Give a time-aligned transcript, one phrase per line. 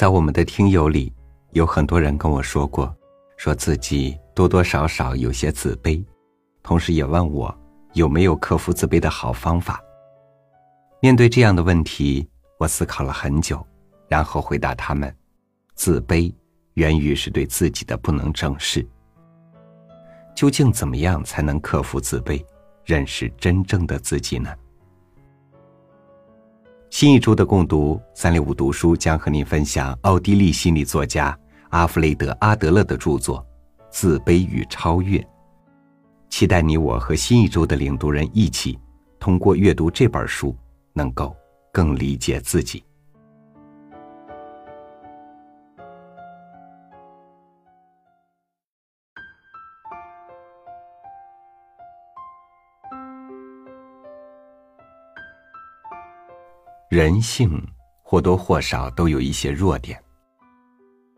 [0.00, 1.12] 在我们的听友里，
[1.50, 2.90] 有很多人跟我说过，
[3.36, 6.02] 说自己多多少少有些自卑，
[6.62, 7.54] 同时也问我
[7.92, 9.78] 有没有克服自卑的好方法。
[11.02, 12.26] 面对这样的问题，
[12.58, 13.62] 我思考了很久，
[14.08, 15.14] 然后回答他们：
[15.74, 16.32] 自卑
[16.72, 18.82] 源于是对自己的不能正视。
[20.34, 22.42] 究竟怎么样才能克服自卑，
[22.86, 24.50] 认识真正的自己呢？
[26.90, 33.38] 新一周的共读三六五读书将和您分享奥地利心理作家阿弗雷德·阿德勒的著作
[33.90, 35.18] 《自卑与超越》。
[36.30, 38.76] 期待你我和新一周的领读人一起，
[39.20, 40.54] 通过阅读这本书，
[40.92, 41.34] 能够
[41.72, 42.82] 更理解自己。
[56.90, 57.64] 人性
[58.02, 60.02] 或多或少都有一些弱点。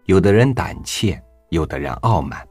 [0.05, 2.47] 有的人胆怯，有的人傲慢。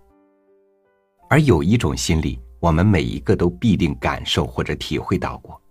[1.30, 5.62] 而有一种心理，我们每一个都必定感受或者体会到过，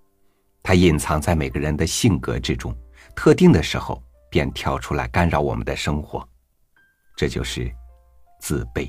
[0.62, 2.73] 它隐藏在每个人的性格之中，
[3.17, 6.25] 特定的时候便跳出来干扰我们的生活。
[7.17, 7.69] 这就是
[8.39, 8.89] 自卑。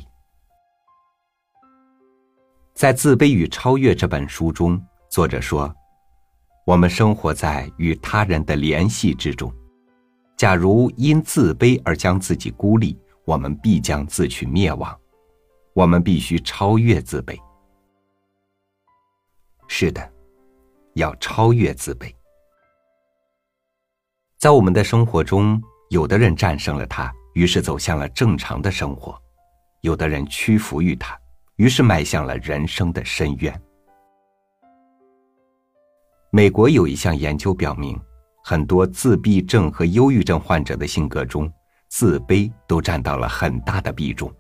[2.76, 5.76] 在《自卑与超越》这本书中，作者说。
[6.66, 9.52] 我们生活在与他人的联系之中，
[10.38, 14.98] 假如因自卑而将自己孤立，我们必将自取灭亡。
[15.73, 17.36] 我们必须超越自卑。
[19.67, 20.12] 是的，
[20.95, 22.14] 要超越自卑。
[24.38, 29.16] 在我们的生活中，有的人战胜了他，于是走向了正常的生活；
[29.82, 31.17] 有的人屈服于他，
[31.56, 33.62] 于是迈向了人生的深渊。
[36.34, 38.00] 美国有一项研究表明，
[38.42, 41.52] 很多自闭症和忧郁症患者的性格中，
[41.90, 44.33] 自卑都占到了很大的比重。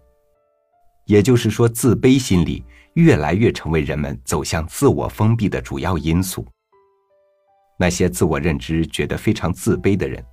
[1.03, 6.47] 也就是说，自卑心理越来越成为人们走向自我封闭的主要因素。
[7.77, 10.23] 那些自我认知觉得非常自卑的人，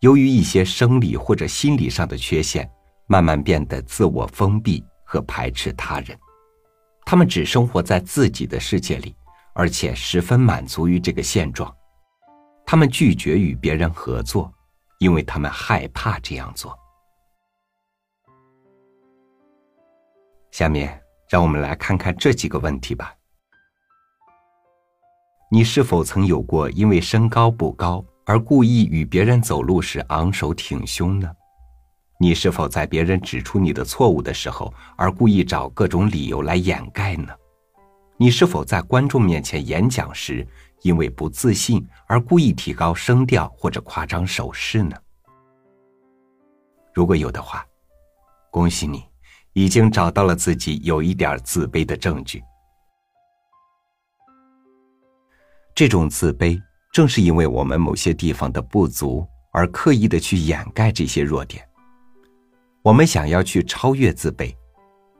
[0.00, 2.66] 由于一些生理或者心理上的缺陷，
[3.06, 6.16] 慢慢变得自我封闭和排斥他人。
[7.04, 9.14] 他们只生活在自己的世界里。
[9.56, 11.74] 而且十分满足于这个现状，
[12.66, 14.52] 他们拒绝与别人合作，
[14.98, 16.78] 因为他们害怕这样做。
[20.50, 23.14] 下面让我们来看看这几个问题吧：
[25.50, 31.30] 你是否曾有过因为身高不高而故意与别人走路时昂首挺胸呢？
[32.20, 37.34] 你是否在别人指出你的错误的时候而故意找各种理由来掩盖呢？
[38.18, 40.46] 你是否在观众面前演讲时，
[40.82, 44.96] 因为不自信而故意提高声调或者夸张手势呢？
[46.94, 47.66] 如果有的话，
[48.50, 49.04] 恭喜你，
[49.52, 52.42] 已经找到了自己有一点自卑的证据。
[55.74, 56.58] 这种自卑
[56.90, 61.62] 正是因为我们某些地方的不足而刻意的去掩盖这些弱点。
[62.80, 64.56] 我们想要去超越自卑，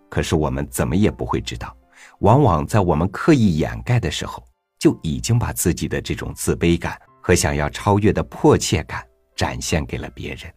[0.09, 1.76] 可是我们怎么也不会知道。
[2.21, 4.43] 往往在我们刻意掩盖的时候，
[4.79, 10.53] 就已经把自己的这种自卑感和想要超越的迫切感展现给了别人。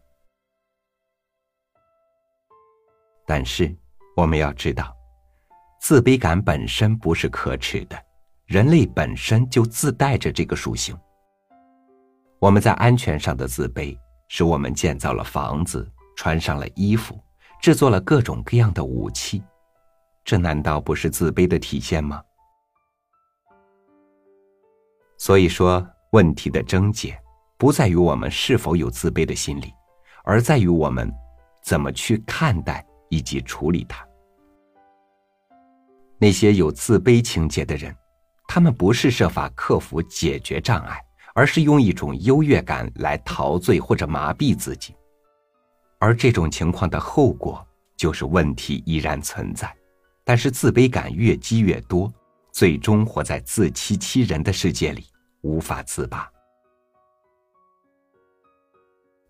[3.26, 3.76] 但是，
[4.16, 4.96] 我们要知道，
[5.82, 7.96] 自卑感本身不是可耻的，
[8.46, 10.98] 人类本身就自带着这个属性。
[12.40, 13.98] 我们在安全上的自卑，
[14.30, 17.22] 使我们建造了房子，穿上了衣服，
[17.62, 19.44] 制作了各种各样的武器。
[20.30, 22.22] 这难道不是自卑的体现吗？
[25.18, 27.20] 所以说，问题的症结
[27.58, 29.74] 不在于我们是否有自卑的心理，
[30.24, 31.12] 而在于我们
[31.64, 34.08] 怎么去看待以及处理它。
[36.20, 37.92] 那些有自卑情节的人，
[38.48, 41.04] 他们不是设法克服、解决障碍，
[41.34, 44.96] 而是用一种优越感来陶醉或者麻痹自己，
[45.98, 47.68] 而这种情况的后果
[47.98, 49.76] 就是问题依然存在。
[50.24, 52.12] 但是自卑感越积越多，
[52.52, 55.06] 最终活在自欺欺人的世界里，
[55.42, 56.30] 无法自拔。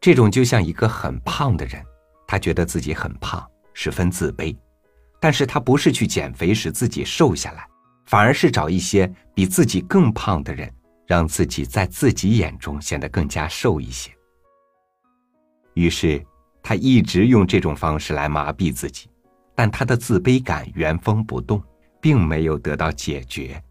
[0.02, 1.84] 这种就像一个很胖的人，
[2.28, 4.56] 他觉得自己很胖，十分自卑，
[5.20, 7.68] 但是他不是去减肥使自己瘦下来，
[8.06, 10.74] 反而是找一些比自己更胖的人，
[11.06, 14.10] 让自己在自己眼中显得更加瘦一些。
[15.76, 16.26] 于是
[16.64, 19.10] 他一直用这种方式来麻痹自己。
[19.60, 21.62] 但他的自卑感原封不动，
[22.00, 23.62] 并没有得到解决。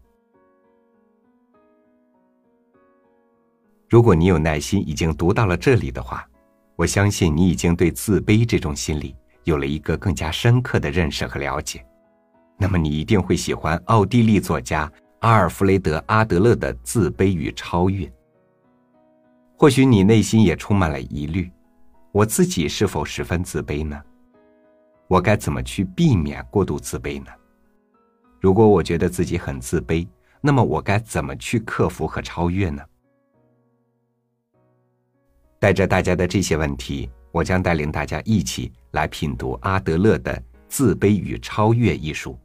[3.89, 6.29] 如果你有耐心，已经读到了这里的话，
[6.75, 9.15] 我相信你已经对自卑这种心理
[9.45, 11.83] 有了一个更加深刻的认识和了解。
[12.55, 14.87] 那么你一定会喜欢奥地利作家
[15.21, 18.05] 阿尔弗雷德·阿德勒的《自卑与超越》。
[19.57, 21.49] 或许你内心也充满了疑虑：
[22.11, 23.99] 我自己是否十分自卑呢？
[25.09, 27.31] 我该怎么去避免过度自卑呢？
[28.39, 30.07] 如果我觉得自己很自卑，
[30.39, 32.83] 那么我该怎么去克服和超越呢？
[35.57, 40.31] 带着大家的这些问题，我将带领大家一起来品读阿德勒的
[40.67, 42.37] 《自卑与超越》一书。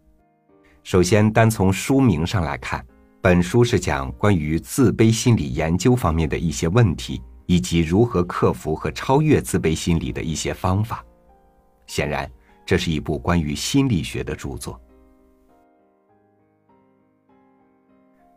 [0.83, 2.83] 首先，单从书名上来看，
[3.21, 11.05] 本书是讲关于自卑心理研究方面的一些问题，以及如何克服和超越自卑心理的一些方法。
[11.87, 12.29] 显然，
[12.67, 14.81] 这是一部关于心理学的著作。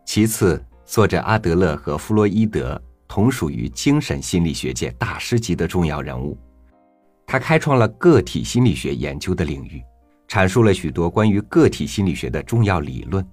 [0.06, 6.38] 其次，作者阿德勒和弗洛伊德同属于精神心理学界大师级的重要人物。
[7.26, 9.84] 他开创了个体心理学研究的领域，
[10.28, 13.26] 阐述了许多关于个体心理学的重要理论。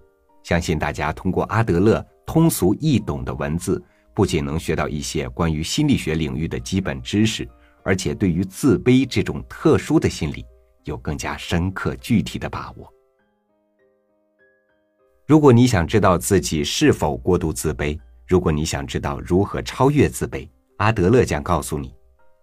[0.43, 3.83] 相信大家通过阿德勒通俗易懂的文字，
[4.13, 7.49] 不仅能学到一些关于心理学领域的基本知识，
[7.85, 10.45] 而且对于自卑这种特殊的心理
[10.85, 12.93] 有更加深刻具体的把握。
[15.27, 21.95] 如果你想知道自己是否过度自卑，如果你想知道如何超越自卑，阿德勒将告诉你，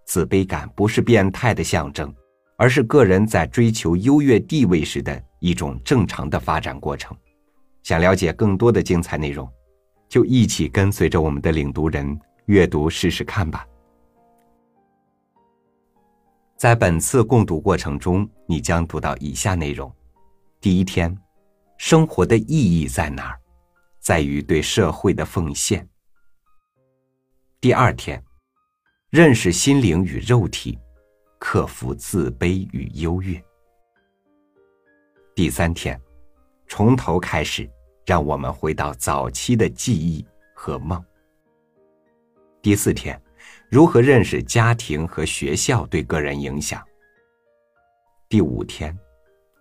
[0.06, 2.14] 自卑感不是变态的象征，
[2.58, 7.16] 而是个人在追求优越地位时的一种正常的发展过程。
[7.84, 9.48] 想了解更多的精彩内容，
[10.10, 13.66] 就一起跟随着我们的领读人阅读试试看吧。
[16.62, 19.92] 在本次共读过程中，你将读到以下内容：
[20.60, 21.18] 第一天。
[21.76, 23.40] 生活的意义在哪儿？
[24.00, 25.90] 在于对社会的奉献。
[27.60, 28.24] 第二天，
[29.10, 30.78] 认识心灵与肉体，
[31.40, 33.44] 克服自卑与优越。
[35.34, 36.00] 第三天，
[36.68, 37.68] 从头开始，
[38.06, 40.24] 让我们回到早期的记忆
[40.54, 41.04] 和梦。
[42.62, 43.20] 第四天，
[43.72, 46.84] 如何认识家庭和学校对个人影响？
[48.28, 48.94] 第五天，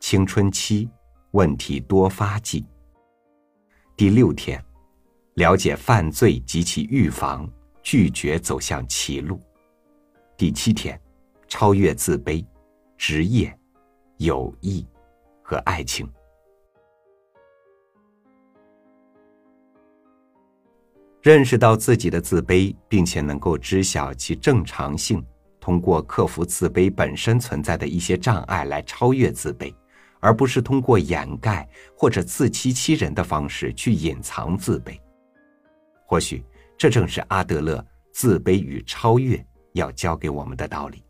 [0.01, 0.91] 青春期。
[1.31, 2.67] 问题多发季。
[3.97, 4.61] 第六天，
[5.35, 7.49] 了解犯罪及其预防，
[7.85, 9.39] 拒绝走向歧路。
[10.37, 11.01] 第七天，
[11.47, 12.45] 超越自卑，
[12.99, 13.57] 职业、
[14.17, 14.85] 友谊
[15.41, 16.05] 和爱情。
[21.23, 25.25] 认识到自己的自卑，并且能够知晓其正常性，
[25.61, 29.75] 通过克服自卑本身存在的一些障碍来超越自卑。
[30.23, 35.01] 而不是通过掩盖或者自欺欺人的方式去隐藏自卑，
[36.05, 36.45] 或许
[36.77, 37.83] 这正是阿德勒
[38.13, 41.03] 自卑与超越要教给我们的道理。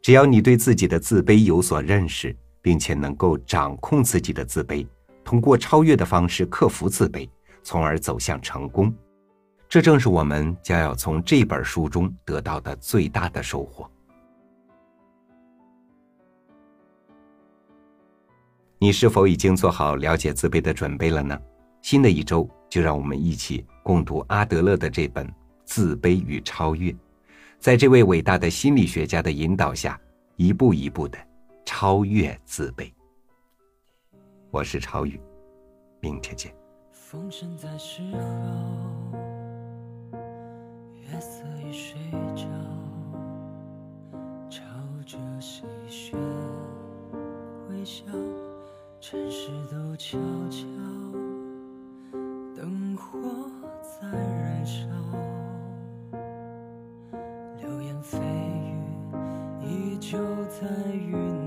[0.00, 2.32] 只要你对自己的自卑有所认识，
[2.62, 4.86] 并且能够掌控自己的自卑，
[5.24, 7.28] 通过超越的方式克服自卑，
[7.64, 8.94] 从而走向成功，
[9.68, 13.90] 这正是我们将要从这本书中得到的最大的收获。
[18.78, 21.36] 你是否已经做好了解自卑的准备了呢？
[21.80, 25.26] 新的一周，就让我们一起共读阿德勒的这本
[25.64, 26.90] 《自卑与超越》，
[27.58, 29.98] 在这位伟大的心理学家的引导下，
[30.36, 31.18] 一步一步的
[31.64, 32.92] 超越自卑。
[34.50, 35.18] 我是超宇，
[36.00, 36.63] 明天见。
[37.14, 38.18] 风声在时候，
[41.00, 41.96] 月色已睡
[42.34, 42.44] 着，
[44.50, 44.60] 朝
[45.06, 46.16] 着细雪
[47.70, 48.04] 微笑。
[49.00, 50.18] 城市都悄
[50.50, 50.66] 悄，
[52.56, 53.16] 灯火
[53.80, 54.88] 在燃烧，
[57.60, 58.74] 流言蜚语
[59.62, 61.43] 依旧在云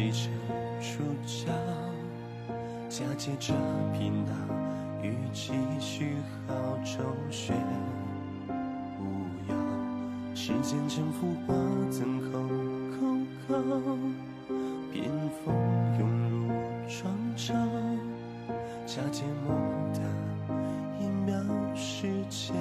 [0.00, 0.32] 由己成
[0.80, 1.52] 主角，
[2.88, 3.52] 嫁接着
[3.92, 4.32] 频道
[5.02, 6.16] 与继续
[6.46, 7.54] 好周旋
[8.98, 9.02] 无
[9.50, 9.54] 恙，
[10.34, 11.54] 时间沉浮化
[11.90, 12.40] 增厚
[12.96, 13.04] 口
[13.46, 13.54] 号，
[14.90, 15.04] 边
[15.44, 15.54] 锋
[15.98, 16.48] 涌入
[16.88, 17.54] 创潮，
[18.86, 19.54] 假睫末
[19.92, 20.00] 的
[20.98, 21.34] 一秒
[21.74, 22.56] 时间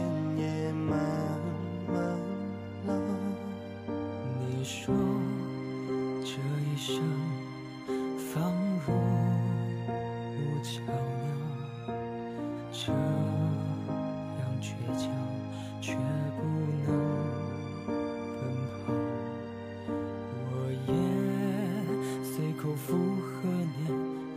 [22.89, 23.45] 随口附和
[23.77, 23.85] 念，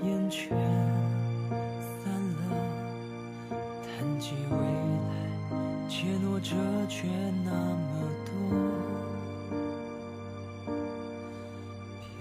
[0.05, 0.55] 烟圈
[2.05, 2.41] 散了，
[3.81, 3.89] 谈
[4.21, 4.57] 及未
[5.09, 5.11] 来，
[5.89, 6.55] 怯懦者
[6.87, 7.09] 却
[7.45, 7.91] 那么
[8.27, 8.31] 多。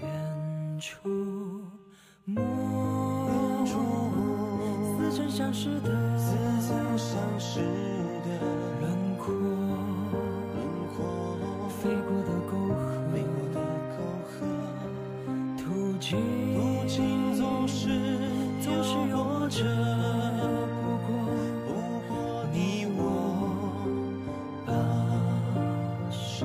[0.00, 0.08] 片
[0.80, 0.90] 出
[2.24, 2.42] 墨，
[4.96, 6.34] 似曾相识的似
[6.66, 7.60] 曾相识
[8.24, 8.40] 的
[8.80, 8.82] 轮
[9.18, 10.58] 廓，轮
[10.96, 10.98] 廓，
[11.68, 12.72] 飞过的沟壑，
[16.94, 17.88] 心总是
[18.60, 19.64] 总是有着
[20.82, 21.08] 不过
[21.66, 21.72] 不
[22.06, 22.12] 过
[22.52, 23.00] 你我
[24.66, 24.68] 跋
[26.10, 26.44] 涉。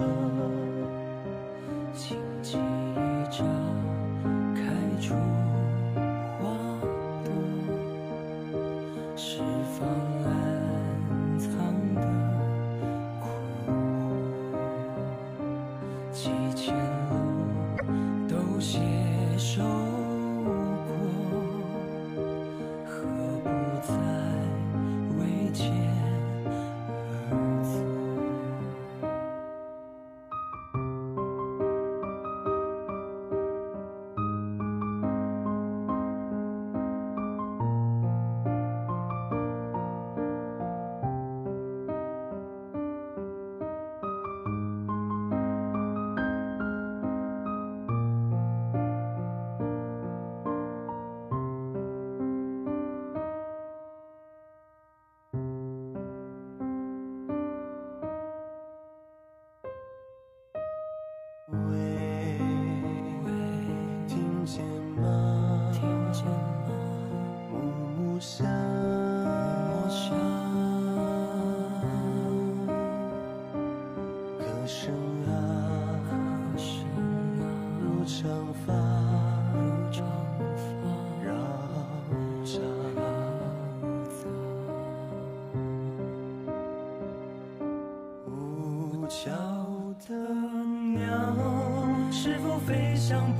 [1.94, 3.44] 轻轻一眨，
[4.56, 4.62] 开
[5.02, 5.14] 出
[6.40, 6.40] 花
[7.26, 7.30] 朵，
[9.18, 9.42] 释
[9.78, 9.86] 放
[10.24, 10.28] 爱
[89.10, 89.32] 桥
[90.06, 90.16] 的
[90.94, 91.08] 鸟，
[92.12, 93.22] 是否飞向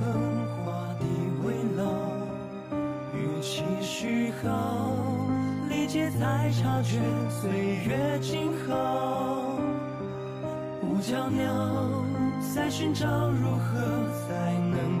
[0.64, 1.04] 花的
[1.44, 1.86] 围廊？
[3.12, 4.96] 与其虚耗，
[5.68, 6.98] 理解才察觉
[7.28, 7.50] 岁
[7.86, 9.58] 月静好。
[10.82, 11.44] 无脚鸟
[12.54, 13.78] 在寻找如何
[14.26, 14.97] 才能